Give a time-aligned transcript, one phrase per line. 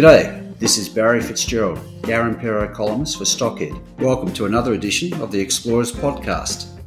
[0.00, 3.78] G'day, this is Barry Fitzgerald, Garimpeiro columnist for Stockhead.
[3.98, 6.80] Welcome to another edition of the Explorers Podcast.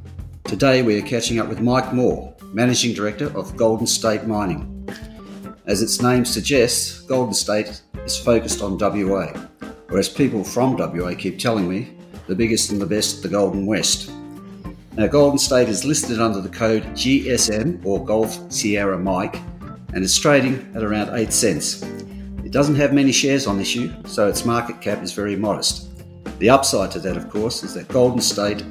[0.45, 4.89] Today we are catching up with Mike Moore, Managing Director of Golden State Mining.
[5.67, 9.27] As its name suggests, Golden State is focused on WA,
[9.89, 14.11] whereas people from WA keep telling me the biggest and the best, the Golden West.
[14.93, 19.35] Now, Golden State is listed under the code GSM or Golf Sierra Mike
[19.93, 21.85] and is trading at around 8 cents
[22.53, 25.89] doesn't have many shares on issue, so its market cap is very modest.
[26.37, 28.63] The upside to that, of course, is that Golden State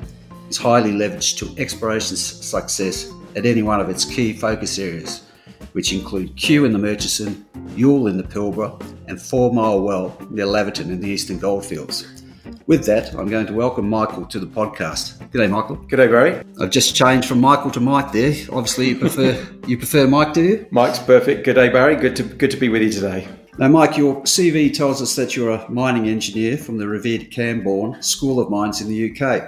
[0.48, 5.26] is highly leveraged to exploration success at any one of its key focus areas,
[5.72, 10.46] which include Cue in the Murchison, Yule in the Pilbara, and Four Mile Well near
[10.46, 12.22] Laverton in the Eastern Goldfields.
[12.68, 15.18] With that, I'm going to welcome Michael to the podcast.
[15.30, 15.78] G'day, Michael.
[15.78, 16.44] G'day, Barry.
[16.60, 18.32] I've just changed from Michael to Mike there.
[18.52, 20.66] Obviously, you prefer you prefer Mike, do you?
[20.70, 21.44] Mike's perfect.
[21.44, 21.96] G'day, Barry.
[21.96, 23.26] Good to good to be with you today.
[23.58, 28.02] Now, Mike, your CV tells us that you're a mining engineer from the revered Camborne
[28.02, 29.44] School of Mines in the UK.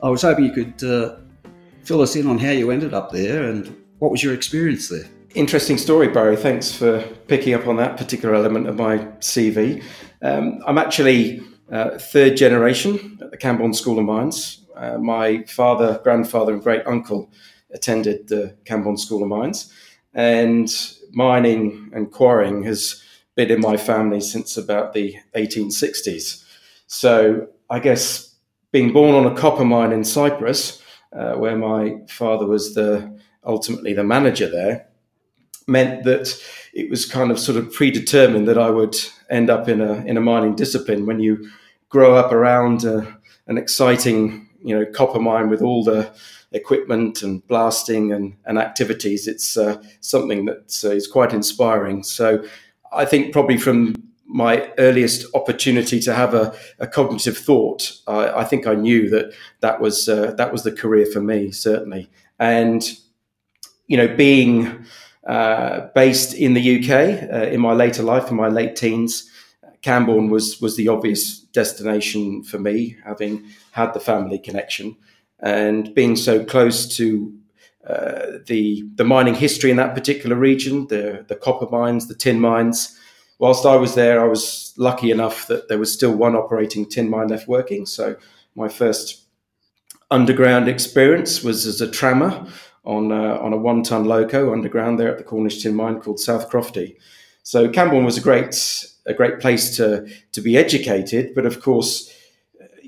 [0.00, 1.16] I was hoping you could uh,
[1.82, 5.06] fill us in on how you ended up there and what was your experience there.
[5.34, 6.36] Interesting story, Barry.
[6.36, 9.82] Thanks for picking up on that particular element of my CV.
[10.22, 14.64] Um, I'm actually uh, third generation at the Camborne School of Mines.
[14.76, 17.28] Uh, my father, grandfather, and great uncle
[17.72, 19.72] attended the Camborne School of Mines,
[20.14, 20.68] and
[21.12, 23.02] mining and quarrying has
[23.36, 26.44] been in my family since about the 1860s.
[26.86, 28.34] So I guess
[28.72, 30.82] being born on a copper mine in Cyprus,
[31.12, 34.86] uh, where my father was the ultimately the manager there,
[35.66, 36.36] meant that
[36.74, 38.96] it was kind of sort of predetermined that I would
[39.30, 41.06] end up in a in a mining discipline.
[41.06, 41.48] When you
[41.88, 43.06] grow up around uh,
[43.46, 46.12] an exciting you know copper mine with all the
[46.52, 52.02] equipment and blasting and, and activities, it's uh, something that uh, is quite inspiring.
[52.02, 52.44] So
[52.92, 53.94] I think probably from
[54.26, 59.80] my earliest opportunity to have a, a cognitive thought, I, think I knew that that
[59.80, 62.10] was uh, that was the career for me certainly.
[62.38, 62.82] And
[63.86, 64.86] you know, being
[65.26, 69.29] uh, based in the UK uh, in my later life, in my late teens,
[69.82, 74.96] Camborne was was the obvious destination for me, having had the family connection
[75.40, 77.34] and being so close to
[77.86, 82.40] uh, the the mining history in that particular region, the the copper mines, the tin
[82.40, 82.96] mines.
[83.38, 87.08] Whilst I was there, I was lucky enough that there was still one operating tin
[87.08, 87.86] mine left working.
[87.86, 88.16] So
[88.54, 89.24] my first
[90.10, 92.50] underground experience was as a trammer
[92.84, 96.20] on a, on a one ton loco underground there at the Cornish tin mine called
[96.20, 96.96] South Crofty.
[97.42, 98.54] So Camborne was a great
[99.06, 102.14] a great place to to be educated, but of course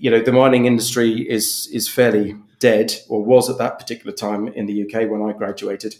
[0.02, 4.48] you know, the mining industry is is fairly dead, or was at that particular time
[4.48, 5.94] in the UK when I graduated.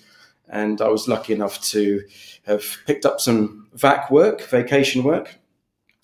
[0.48, 2.02] And I was lucky enough to
[2.44, 5.38] have picked up some vac work, vacation work,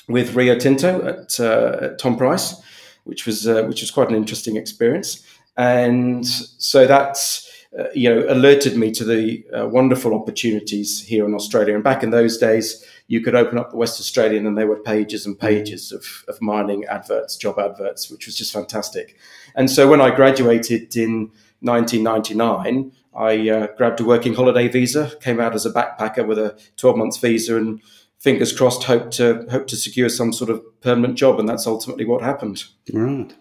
[0.09, 2.63] with Rio Tinto at, uh, at Tom Price,
[3.03, 5.27] which was uh, which was quite an interesting experience.
[5.57, 7.48] And so that's
[7.79, 11.75] uh, you know alerted me to the uh, wonderful opportunities here in Australia.
[11.75, 14.81] And back in those days, you could open up the West Australian and there were
[14.81, 19.17] pages and pages of, of mining adverts, job adverts, which was just fantastic.
[19.55, 21.31] And so when I graduated in
[21.61, 26.59] 1999, I uh, grabbed a working holiday visa, came out as a backpacker with a
[26.77, 27.81] 12 months visa, and
[28.19, 32.05] fingers crossed, hoped to hope to secure some sort of permanent job, and that's ultimately
[32.05, 32.65] what happened.
[32.93, 33.35] Right.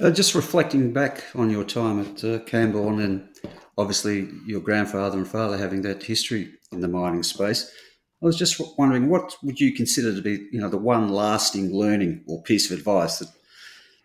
[0.00, 3.28] Uh, just reflecting back on your time at uh, Camborne and
[3.78, 7.70] obviously your grandfather and father having that history in the mining space,
[8.22, 11.74] I was just wondering, what would you consider to be, you know, the one lasting
[11.74, 13.28] learning or piece of advice that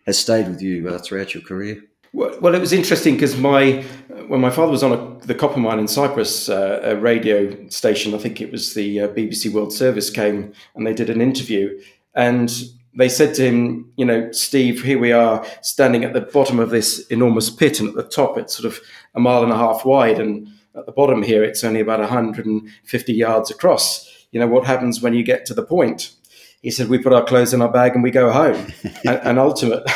[0.06, 1.82] has stayed with you uh, throughout your career?
[2.12, 3.84] Well, it was interesting because my
[4.28, 8.14] when my father was on a, the copper mine in Cyprus, uh, a radio station,
[8.14, 11.80] I think it was the uh, BBC World Service, came and they did an interview,
[12.14, 12.50] and
[12.98, 16.70] they said to him, you know, Steve, here we are standing at the bottom of
[16.70, 18.80] this enormous pit, and at the top it's sort of
[19.14, 23.12] a mile and a half wide, and at the bottom here it's only about 150
[23.12, 26.14] yards across you know, what happens when you get to the point?
[26.62, 28.72] He said, we put our clothes in our bag and we go home.
[29.06, 29.88] and, and, ultimate,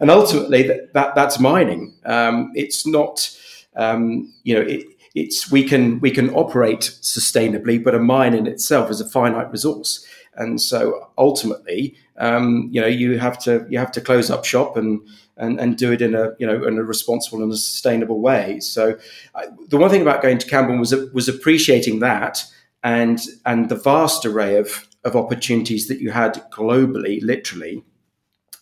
[0.00, 1.94] and ultimately, that, that that's mining.
[2.04, 3.36] Um, it's not,
[3.76, 4.84] um, you know, it,
[5.14, 9.50] it's we can we can operate sustainably, but a mine in itself is a finite
[9.50, 10.06] resource,
[10.36, 14.76] and so ultimately, um, you know, you have to you have to close up shop
[14.76, 15.00] and
[15.36, 18.60] and, and do it in a you know in a responsible and a sustainable way.
[18.60, 18.96] So,
[19.34, 22.44] I, the one thing about going to Camborne was was appreciating that
[22.82, 27.84] and and the vast array of of opportunities that you had globally, literally,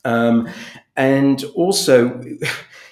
[0.05, 0.49] um,
[0.97, 2.23] and also.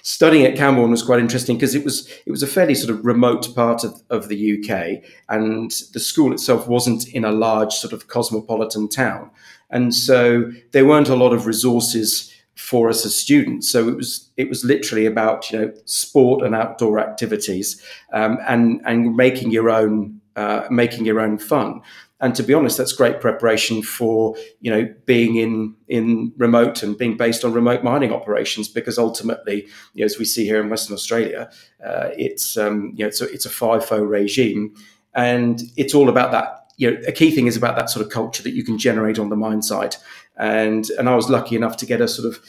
[0.05, 3.05] studying at Camborne was quite interesting because it was it was a fairly sort of
[3.05, 7.93] remote part of, of the UK, and the school itself wasn't in a large sort
[7.93, 9.31] of cosmopolitan town,
[9.69, 13.69] and so there weren't a lot of resources for us as students.
[13.69, 17.81] So it was it was literally about you know sport and outdoor activities,
[18.11, 21.81] um, and and making your own uh, making your own fun.
[22.23, 26.97] And to be honest, that's great preparation for you know being in in remote and
[26.97, 28.67] being based on remote mining operations.
[28.67, 31.51] Because ultimately, you know, as we see here in Western Australia,
[31.85, 34.73] uh, it's um, you know it's a, it's a FIFO regime,
[35.13, 38.11] and it's all about that you know, a key thing is about that sort of
[38.11, 39.99] culture that you can generate on the mine site
[40.37, 42.43] and and I was lucky enough to get a sort of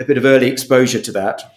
[0.00, 1.56] a bit of early exposure to that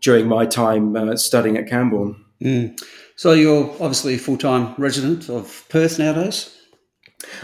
[0.00, 2.24] during my time uh, studying at Camborne.
[2.40, 2.80] Mm.
[3.16, 6.56] So you're obviously a full time resident of Perth nowadays.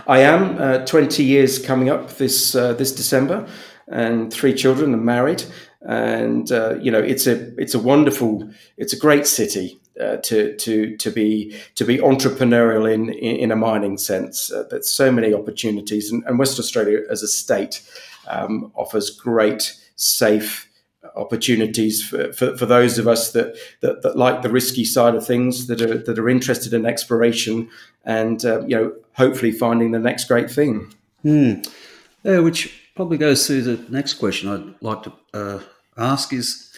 [0.07, 3.47] I am uh, 20 years coming up this uh, this December,
[3.89, 5.45] and three children and married.
[5.83, 9.81] And uh, you know, it's a it's a wonderful, it's a great city.
[9.99, 14.53] Uh, to to to be to be entrepreneurial in in, a mining sense.
[14.53, 17.81] Uh, there's so many opportunities, and, and West Australia as a state
[18.29, 20.69] um, offers great, safe
[21.17, 25.27] opportunities for, for, for, those of us that, that, that like the risky side of
[25.27, 27.69] things, that are that are interested in exploration,
[28.05, 30.93] and uh, you know hopefully finding the next great thing.
[31.25, 31.67] Mm.
[32.23, 35.61] Yeah, which probably goes to the next question I'd like to uh,
[35.97, 36.73] ask is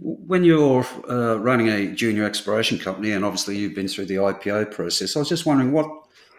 [0.00, 4.72] when you're uh, running a junior exploration company, and obviously you've been through the IPO
[4.72, 5.88] process, I was just wondering what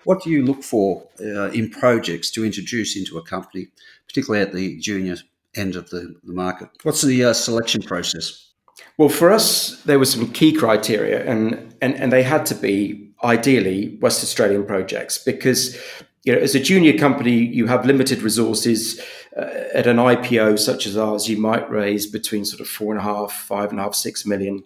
[0.04, 3.68] what do you look for uh, in projects to introduce into a company,
[4.08, 5.18] particularly at the junior
[5.56, 6.69] end of the, the market?
[6.84, 8.52] What's the uh, selection process?
[8.98, 13.12] Well, for us, there were some key criteria, and, and, and they had to be
[13.24, 15.78] ideally West Australian projects because
[16.24, 19.00] you know, as a junior company, you have limited resources.
[19.38, 23.01] Uh, at an IPO such as ours, you might raise between sort of four and
[23.01, 24.63] a half, five and a half, six million.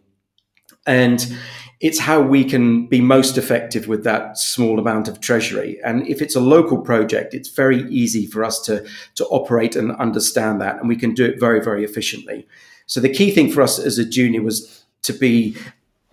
[0.89, 1.38] And
[1.81, 5.80] it's how we can be most effective with that small amount of treasury.
[5.86, 9.91] And if it's a local project, it's very easy for us to, to operate and
[9.97, 10.80] understand that.
[10.80, 12.47] And we can do it very, very efficiently.
[12.88, 15.56] So the key thing for us as a junior was to be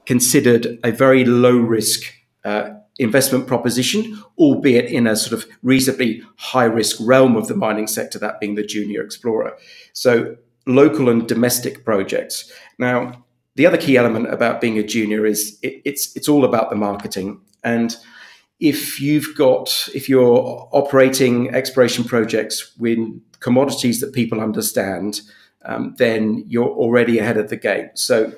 [0.04, 2.12] considered a very low risk
[2.44, 7.86] uh, investment proposition, albeit in a sort of reasonably high risk realm of the mining
[7.86, 9.56] sector, that being the junior explorer.
[9.94, 10.36] So,
[10.66, 12.52] local and domestic projects.
[12.78, 13.25] Now,
[13.56, 16.76] the other key element about being a junior is it, it's it's all about the
[16.76, 17.96] marketing and
[18.60, 22.98] if you've got if you're operating exploration projects with
[23.40, 25.20] commodities that people understand
[25.64, 28.32] um, then you're already ahead of the game so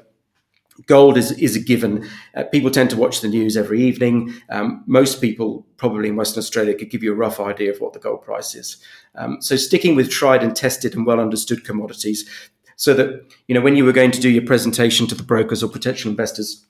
[0.86, 2.08] gold is, is a given.
[2.34, 4.32] Uh, people tend to watch the news every evening.
[4.50, 7.92] Um, most people, probably in Western Australia, could give you a rough idea of what
[7.92, 8.78] the gold price is.
[9.14, 12.28] Um, so, sticking with tried and tested and well understood commodities,
[12.78, 15.62] so that you know when you were going to do your presentation to the brokers
[15.62, 16.64] or potential investors,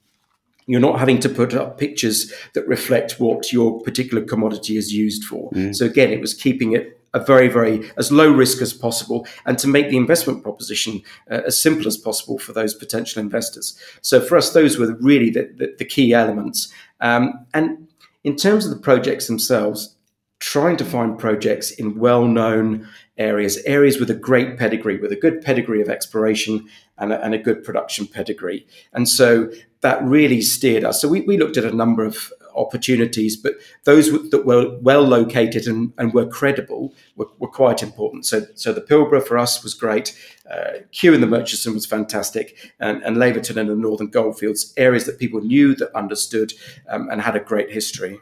[0.67, 5.23] you're not having to put up pictures that reflect what your particular commodity is used
[5.25, 5.51] for.
[5.53, 5.77] Mm.
[5.77, 9.59] So again, it was keeping it a very, very as low risk as possible and
[9.59, 11.01] to make the investment proposition
[11.31, 13.79] uh, as simple as possible for those potential investors.
[14.03, 16.73] So for us, those were really the, the, the key elements.
[17.01, 17.89] Um, and
[18.25, 19.95] in terms of the projects themselves,
[20.41, 22.87] trying to find projects in well-known
[23.19, 27.35] areas, areas with a great pedigree, with a good pedigree of exploration and a, and
[27.35, 28.67] a good production pedigree.
[28.93, 31.01] And so that really steered us.
[31.01, 35.67] So we, we looked at a number of opportunities, but those that were well located
[35.67, 38.27] and, and were credible were, were, quite important.
[38.27, 40.17] So, so the Pilbara for us was great.
[40.51, 45.19] Uh, Cue the Murchison was fantastic, and, and Laverton and the Northern Goldfields, areas that
[45.19, 46.53] people knew, that understood,
[46.89, 48.21] um, and had a great history.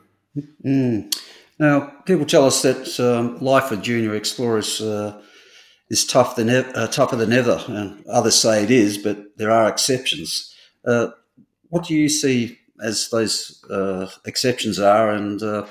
[0.65, 1.15] Mm.
[1.58, 5.20] Now, people tell us that um, life for junior explorers uh,
[5.88, 9.50] is tough than ever, uh, tougher than ever, and others say it is, but there
[9.50, 10.54] are exceptions.
[10.84, 11.08] Uh,
[11.68, 15.66] what do you see as those uh, exceptions are, and uh,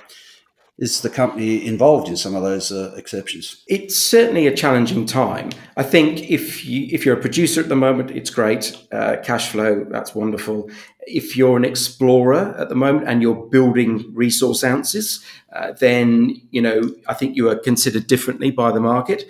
[0.78, 3.64] is the company involved in some of those uh, exceptions?
[3.68, 5.52] It's certainly a challenging time.
[5.78, 9.50] I think if you if you're a producer at the moment, it's great, uh, cash
[9.50, 10.70] flow, that's wonderful.
[11.08, 16.62] If you're an explorer at the moment and you're building resource ounces, uh, then you
[16.62, 19.26] know I think you are considered differently by the market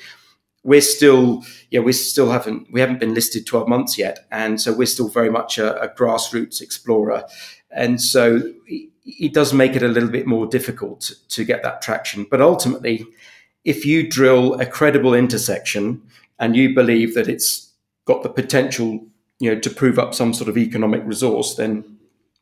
[0.66, 4.74] we're still yeah we still haven't we haven't been listed 12 months yet and so
[4.74, 7.24] we're still very much a, a grassroots explorer
[7.70, 8.42] and so
[9.06, 12.26] it does make it a little bit more difficult to get that traction.
[12.30, 13.06] But ultimately,
[13.64, 16.02] if you drill a credible intersection
[16.40, 17.72] and you believe that it's
[18.06, 19.06] got the potential,
[19.40, 21.98] you know, to prove up some sort of economic resource, then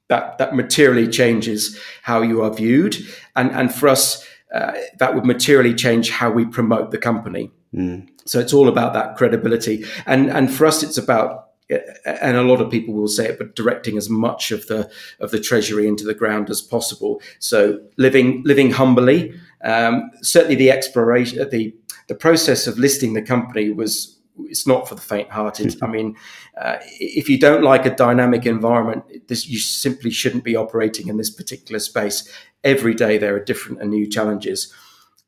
[0.10, 2.98] that that materially changes how you are viewed,
[3.36, 7.52] and and for us, uh, that would materially change how we promote the company.
[7.74, 8.10] Mm.
[8.26, 11.53] So it's all about that credibility, and and for us, it's about
[12.06, 14.90] and a lot of people will say it, but directing as much of the
[15.20, 17.22] of the treasury into the ground as possible.
[17.40, 19.34] So living living humbly.
[19.64, 21.76] Um, certainly, the exploration, the
[22.08, 25.76] the process of listing the company was it's not for the faint-hearted.
[25.82, 26.16] I mean,
[26.60, 31.18] uh, if you don't like a dynamic environment, this you simply shouldn't be operating in
[31.18, 32.28] this particular space.
[32.64, 34.74] Every day there are different and new challenges,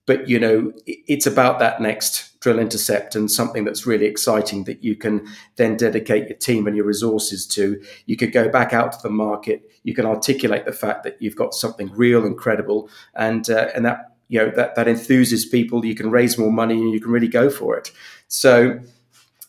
[0.06, 4.84] but you know it's about that next drill intercept and something that's really exciting that
[4.84, 7.82] you can then dedicate your team and your resources to.
[8.06, 9.72] You could go back out to the market.
[9.82, 13.84] You can articulate the fact that you've got something real and credible, and uh, and
[13.86, 15.84] that you know that that enthuses people.
[15.84, 17.92] You can raise more money and you can really go for it.
[18.28, 18.80] So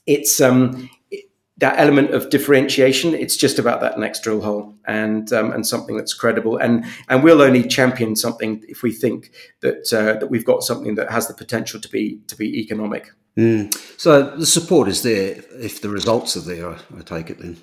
[0.06, 0.88] it's um,
[1.58, 3.14] that element of differentiation.
[3.14, 6.56] It's just about that next drill hole and um, and something that's credible.
[6.56, 10.96] And and we'll only champion something if we think that uh, that we've got something
[10.96, 13.10] that has the potential to be to be economic.
[13.36, 13.74] Mm.
[13.98, 16.70] So the support is there if the results are there.
[16.70, 17.56] I, take it then.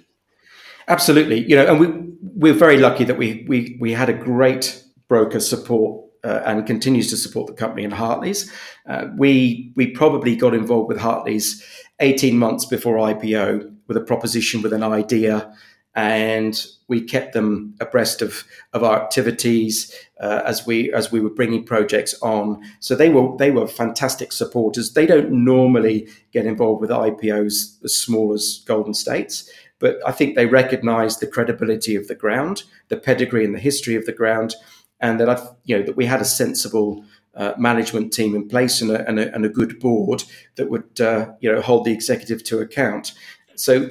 [0.87, 1.87] Absolutely, you know, and we
[2.21, 7.09] we're very lucky that we we we had a great broker support uh, and continues
[7.09, 8.51] to support the company in Hartley's.
[8.89, 11.63] Uh, we we probably got involved with Hartley's
[11.99, 15.53] 18 months before IPO with a proposition, with an idea,
[15.95, 21.29] and we kept them abreast of, of our activities uh, as we as we were
[21.29, 22.61] bringing projects on.
[22.79, 24.93] So they were they were fantastic supporters.
[24.93, 30.35] They don't normally get involved with IPOs as small as Golden States, but I think
[30.35, 34.55] they recognised the credibility of the ground, the pedigree and the history of the ground,
[34.99, 38.81] and that I you know that we had a sensible uh, management team in place
[38.81, 40.23] and a, and a, and a good board
[40.55, 43.13] that would uh, you know hold the executive to account.
[43.55, 43.89] So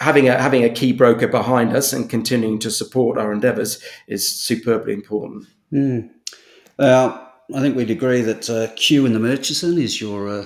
[0.00, 4.28] having a having a key broker behind us and continuing to support our endeavours is
[4.28, 5.46] superbly important.
[5.72, 6.10] Mm.
[6.78, 7.18] Uh,
[7.54, 10.44] I think we'd agree that uh, Cue in the Murchison is your uh,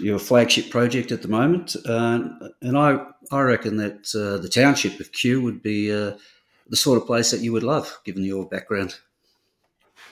[0.00, 2.20] your flagship project at the moment, uh,
[2.62, 6.12] and I I reckon that uh, the township of Cue would be uh,
[6.68, 8.96] the sort of place that you would love, given your background.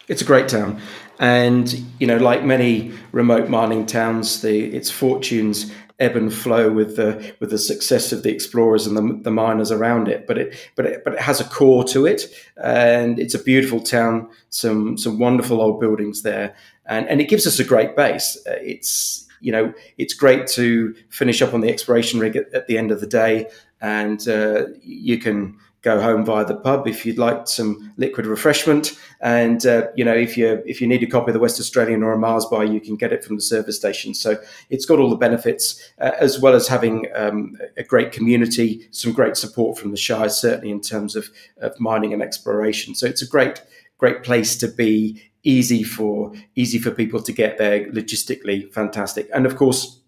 [0.08, 0.80] It's a great town,
[1.18, 6.96] and you know, like many remote mining towns, the its fortunes ebb and flow with
[6.96, 10.26] the with the success of the explorers and the, the miners around it.
[10.26, 12.26] But it but it but it has a core to it,
[12.62, 14.28] and it's a beautiful town.
[14.50, 16.54] Some some wonderful old buildings there,
[16.86, 18.36] and and it gives us a great base.
[18.46, 22.66] Uh, it's you know it's great to finish up on the exploration rig at, at
[22.66, 23.48] the end of the day,
[23.80, 28.98] and uh, you can go home via the pub if you'd like some liquid refreshment.
[29.20, 32.02] And uh, you know, if you if you need a copy of the West Australian
[32.02, 34.12] or a Mars bar, you can get it from the service station.
[34.12, 34.36] So
[34.68, 35.64] it's got all the benefits,
[36.00, 40.28] uh, as well as having um, a great community, some great support from the Shire,
[40.28, 42.96] certainly in terms of, of mining and exploration.
[42.96, 43.62] So it's a great
[43.98, 45.22] great place to be.
[45.48, 50.00] Easy for easy for people to get there, logistically fantastic, and of course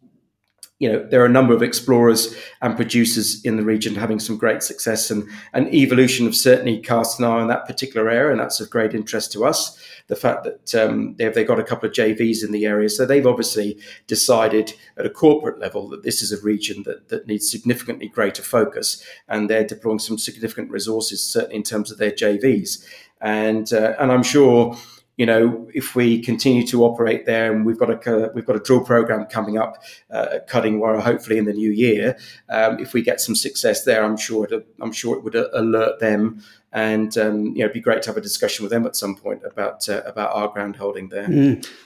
[0.79, 4.37] you know there are a number of explorers and producers in the region having some
[4.37, 8.61] great success and an evolution of certainly cast an on that particular area and that's
[8.61, 9.79] of great interest to us.
[10.07, 13.05] The fact that um, they've they got a couple of JVs in the area so
[13.05, 17.51] they've obviously decided at a corporate level that this is a region that, that needs
[17.51, 22.85] significantly greater focus and they're deploying some significant resources certainly in terms of their JVs
[23.21, 24.77] and uh, and I'm sure
[25.19, 28.61] you know, if we continue to operate there, and we've got a we've got a
[28.61, 29.83] drill program coming up
[30.13, 32.17] uh, at Cuddingwarra, hopefully in the new year.
[32.49, 35.99] Um, if we get some success there, I'm sure it, I'm sure it would alert
[35.99, 36.41] them,
[36.73, 39.17] and um, you know, it'd be great to have a discussion with them at some
[39.17, 41.27] point about uh, about our ground holding there.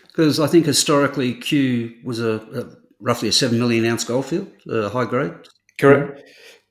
[0.09, 0.45] Because mm.
[0.45, 5.07] I think historically, Cue was a, a, roughly a seven million ounce goldfield, uh, high
[5.07, 5.33] grade.
[5.81, 6.23] Correct.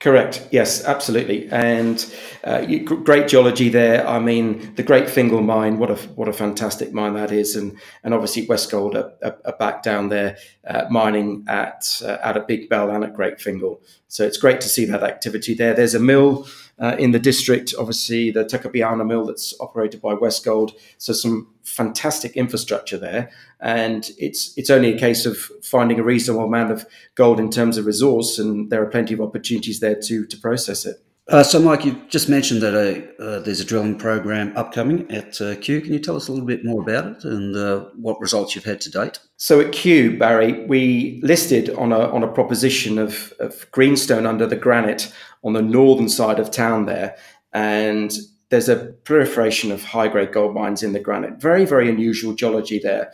[0.02, 0.48] Correct.
[0.50, 1.48] Yes, absolutely.
[1.52, 2.04] And
[2.44, 2.66] uh,
[3.04, 4.08] great geology there.
[4.08, 5.78] I mean, the Great Fingal mine.
[5.78, 7.56] What a what a fantastic mine that is.
[7.56, 12.36] And and obviously Westgold are, are, are back down there uh, mining at uh, at
[12.36, 13.80] a Big Bell and at Great Fingal.
[14.08, 15.76] So it's great to see that activity there.
[15.76, 16.48] There's a mill
[16.82, 20.72] uh, in the district, obviously the Tuckabianna mill that's operated by Westgold.
[20.98, 26.46] So some fantastic infrastructure there, and it's it's only a case of finding a reasonable
[26.46, 30.26] amount of gold in terms of resource, and there are plenty of opportunities there to
[30.26, 30.98] to process it.
[31.28, 35.40] Uh, so, Mike, you just mentioned that a, uh, there's a drilling program upcoming at
[35.40, 35.80] uh, Cue.
[35.80, 38.66] Can you tell us a little bit more about it and uh, what results you've
[38.66, 39.20] had to date?
[39.38, 44.48] So, at Cue, Barry, we listed on a on a proposition of, of greenstone under
[44.48, 45.14] the granite
[45.44, 47.16] on the northern side of town there,
[47.54, 48.12] and
[48.52, 51.42] there's a proliferation of high grade gold mines in the granite.
[51.42, 53.12] Very, very unusual geology there.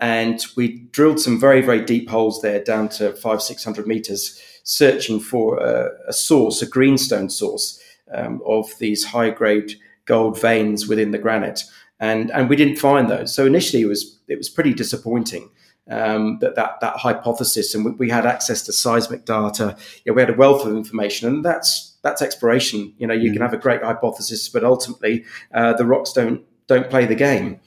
[0.00, 5.18] And we drilled some very, very deep holes there down to five, 600 meters, searching
[5.18, 7.80] for a, a source, a greenstone source
[8.12, 9.72] um, of these high grade
[10.04, 11.64] gold veins within the granite.
[12.00, 13.34] And, and we didn't find those.
[13.34, 15.48] So initially it was, it was pretty disappointing.
[15.90, 19.74] Um, that, that that hypothesis, and we, we, had access to seismic data.
[20.04, 22.92] You know, we had a wealth of information, and that's that's exploration.
[22.98, 23.32] You know, you mm.
[23.32, 27.58] can have a great hypothesis, but ultimately uh, the rocks don't don't play the game.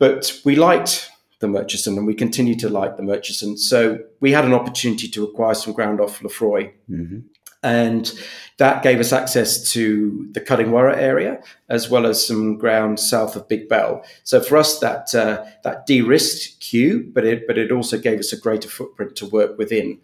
[0.00, 1.11] But we liked
[1.42, 3.58] the Murchison, and we continue to like the Murchison.
[3.58, 6.72] So we had an opportunity to acquire some ground off Lefroy.
[6.90, 7.18] Mm-hmm.
[7.64, 8.12] And
[8.58, 13.46] that gave us access to the Cuddingwarra area, as well as some ground south of
[13.46, 14.02] Big Bell.
[14.24, 18.32] So for us, that uh, that de-risked Cue, but it but it also gave us
[18.32, 20.00] a greater footprint to work within.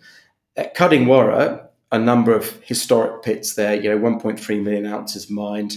[0.57, 3.75] At Cuddingwarra, a number of historic pits there.
[3.75, 5.76] You know, 1.3 million ounces mined,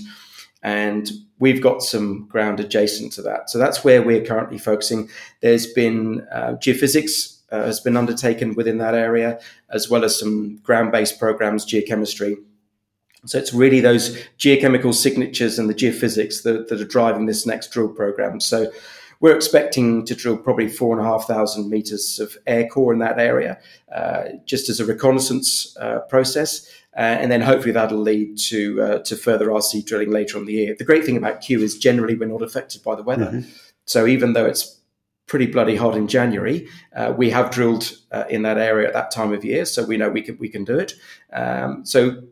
[0.64, 3.50] and we've got some ground adjacent to that.
[3.50, 5.10] So that's where we're currently focusing.
[5.42, 9.40] There's been uh, geophysics uh, has been undertaken within that area,
[9.72, 12.36] as well as some ground-based programs, geochemistry.
[13.26, 17.72] So it's really those geochemical signatures and the geophysics that, that are driving this next
[17.72, 18.40] drill program.
[18.40, 18.72] So
[19.22, 23.00] we're expecting to drill probably four and a half thousand meters of air core in
[23.00, 23.60] that area,
[23.96, 26.68] uh, just as a reconnaissance uh, process.
[26.98, 30.54] Uh, and then hopefully that'll lead to uh, to further RC drilling later on the
[30.54, 30.76] year.
[30.78, 33.28] The great thing about Cue is generally we're not affected by the weather.
[33.28, 33.50] Mm-hmm.
[33.86, 34.80] So even though it's
[35.28, 39.12] pretty bloody hot in January, uh, we have drilled uh, in that area at that
[39.12, 40.96] time of year, so we know we can we can do it.
[41.32, 42.24] Um, so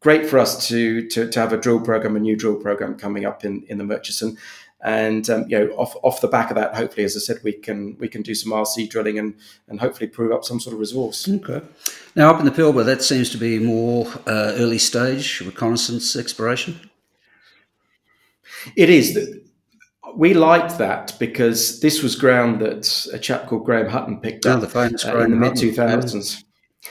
[0.00, 3.24] great for us to, to, to have a drill program, a new drill program coming
[3.24, 4.36] up in in the Murchison.
[4.84, 7.52] And um, you know, off off the back of that, hopefully, as I said, we
[7.52, 9.34] can we can do some RC drilling and
[9.68, 11.28] and hopefully prove up some sort of resource.
[11.28, 11.60] Okay.
[12.16, 16.90] Now, up in the Pilbara, that seems to be more uh, early stage reconnaissance exploration.
[18.76, 19.38] It is.
[20.16, 24.58] We liked that because this was ground that a chap called Graham Hutton picked oh,
[24.58, 24.80] up uh,
[25.20, 26.44] in the mid two thousands.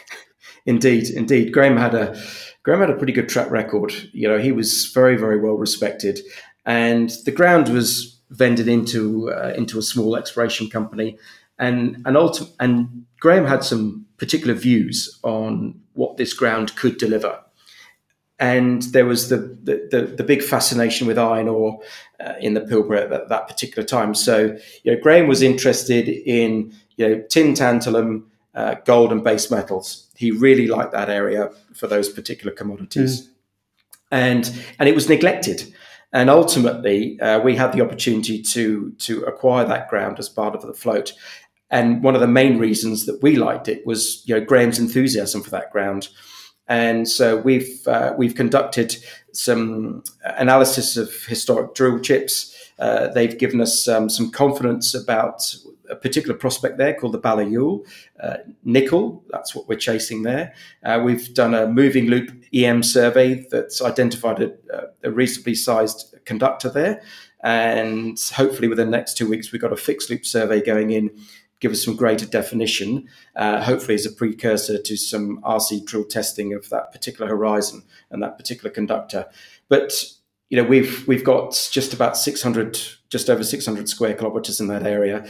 [0.66, 2.20] indeed, indeed, Graham had a
[2.64, 3.92] Graham had a pretty good track record.
[4.14, 6.20] You know, he was very, very well respected,
[6.72, 11.18] and the ground was vended into uh, into a small exploration company,
[11.60, 17.44] and and ulti- and Graham had some particular views on what this ground could deliver.
[18.40, 21.82] And there was the the, the, the big fascination with iron ore
[22.22, 24.16] uh, in the Pilbara at that particular time.
[24.16, 28.24] So, you know, Graham was interested in you know tin, tantalum,
[28.56, 30.08] uh, gold, and base metals.
[30.16, 33.30] He really liked that area for those particular commodities, mm.
[34.10, 34.44] and
[34.80, 35.74] and it was neglected.
[36.14, 40.62] And ultimately, uh, we had the opportunity to to acquire that ground as part of
[40.62, 41.14] the float.
[41.70, 45.42] And one of the main reasons that we liked it was, you know, Graham's enthusiasm
[45.42, 46.10] for that ground.
[46.68, 48.96] And so we've uh, we've conducted
[49.32, 52.56] some analysis of historic drill chips.
[52.78, 55.56] Uh, they've given us um, some confidence about
[55.92, 57.86] a particular prospect there called the Ballayul
[58.22, 59.24] uh, nickel.
[59.30, 60.54] That's what we're chasing there.
[60.84, 64.52] Uh, we've done a moving loop EM survey that's identified a,
[65.04, 67.04] a, reasonably sized conductor there.
[67.44, 71.10] And hopefully, within the next two weeks, we've got a fixed loop survey going in,
[71.60, 76.54] give us some greater definition, uh, hopefully, as a precursor to some RC drill testing
[76.54, 79.28] of that particular horizon and that particular conductor.
[79.70, 79.92] But
[80.52, 82.78] you know, we've we've got just about 600,
[83.10, 85.26] just over 600 square kilometers in that area.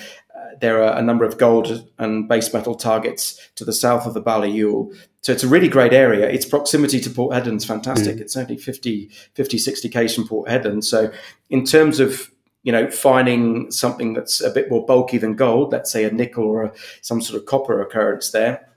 [0.59, 4.21] There are a number of gold and base metal targets to the south of the
[4.21, 4.95] Ballayul.
[5.21, 6.27] So it's a really great area.
[6.27, 8.17] Its proximity to Port Hedland is fantastic.
[8.17, 8.21] Mm.
[8.21, 10.83] It's only 50, 50, 60 k's from Port Hedland.
[10.83, 11.11] So
[11.49, 12.31] in terms of
[12.63, 16.43] you know, finding something that's a bit more bulky than gold, let's say a nickel
[16.43, 18.67] or a, some sort of copper occurrence there,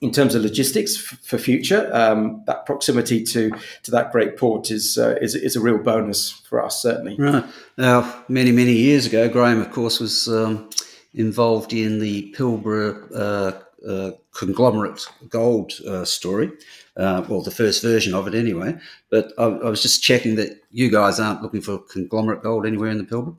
[0.00, 3.52] in terms of logistics f- for future, um, that proximity to
[3.84, 7.16] to that great port is, uh, is is a real bonus for us, certainly.
[7.16, 7.44] Right
[7.78, 10.68] now, many many years ago, Graham, of course, was um,
[11.14, 16.50] involved in the Pilbara uh, uh, conglomerate gold uh, story.
[16.96, 18.76] Uh, well, the first version of it, anyway.
[19.10, 22.90] But I, I was just checking that you guys aren't looking for conglomerate gold anywhere
[22.90, 23.36] in the Pilbara.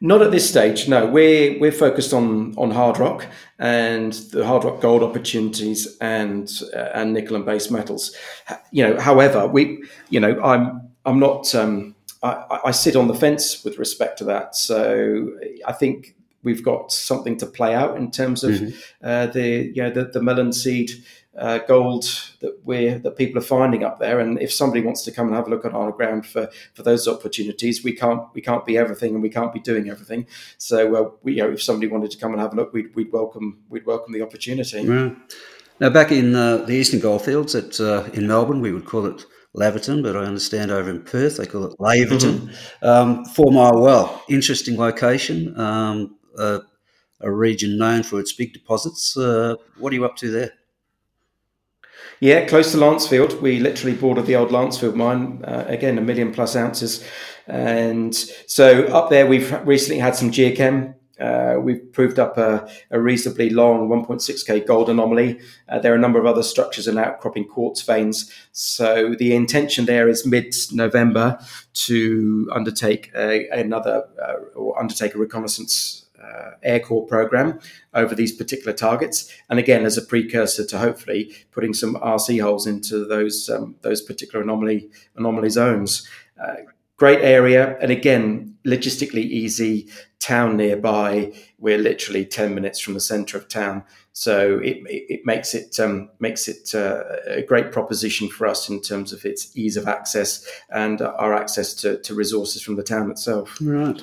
[0.00, 0.88] Not at this stage.
[0.88, 3.24] No, we're we're focused on on hard rock
[3.60, 8.16] and the hard rock gold opportunities and uh, and nickel and base metals.
[8.72, 13.14] You know, however, we you know I'm I'm not um, I, I sit on the
[13.14, 14.54] fence with respect to that.
[14.54, 15.30] So
[15.66, 18.78] I think we've got something to play out in terms of mm-hmm.
[19.02, 20.90] uh, the you know the, the melon seed
[21.38, 22.04] uh, gold
[22.40, 24.20] that we're that people are finding up there.
[24.20, 26.82] And if somebody wants to come and have a look at our ground for for
[26.82, 30.26] those opportunities, we can't we can't be everything and we can't be doing everything.
[30.58, 32.94] So uh, we, you know, if somebody wanted to come and have a look, we'd,
[32.94, 34.86] we'd welcome we'd welcome the opportunity.
[34.86, 35.16] Right.
[35.80, 39.24] Now, back in uh, the Eastern Goldfields at uh, in Melbourne, we would call it
[39.56, 42.48] Laverton, but I understand over in Perth they call it Laverton.
[42.48, 42.86] Mm-hmm.
[42.86, 46.60] Um, Four Mile Well, interesting location, um, uh,
[47.20, 49.16] a region known for its big deposits.
[49.16, 50.52] Uh, what are you up to there?
[52.20, 53.40] Yeah, close to Lancefield.
[53.40, 57.04] We literally bordered the old Lancefield mine, uh, again, a million plus ounces.
[57.46, 63.00] And so up there, we've recently had some geochem uh, we've proved up a, a
[63.00, 65.40] reasonably long 1.6k gold anomaly.
[65.68, 68.32] Uh, there are a number of other structures and outcropping quartz veins.
[68.52, 71.38] So the intention there is mid-November
[71.74, 77.58] to undertake a, another uh, or undertake a reconnaissance uh, air core program
[77.94, 82.66] over these particular targets, and again as a precursor to hopefully putting some RC holes
[82.66, 86.08] into those um, those particular anomaly anomaly zones.
[86.40, 86.54] Uh,
[87.02, 89.88] great area, and again logistically easy
[90.20, 91.32] town nearby.
[91.58, 95.80] We're literally ten minutes from the centre of town, so it, it, it makes it
[95.80, 97.02] um, makes it uh,
[97.40, 101.74] a great proposition for us in terms of its ease of access and our access
[101.74, 103.58] to, to resources from the town itself.
[103.60, 104.00] Right.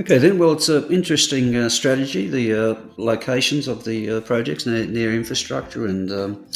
[0.00, 0.38] Okay, then.
[0.38, 2.28] Well, it's an interesting uh, strategy.
[2.28, 6.46] The uh, locations of the uh, projects near, near, infrastructure and um,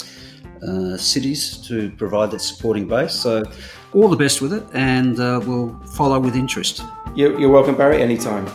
[0.68, 3.14] uh, cities to provide that supporting base.
[3.14, 3.42] So,
[3.94, 6.82] all the best with it, and uh, we'll follow with interest.
[7.14, 8.46] You're, you're welcome, Barry, anytime.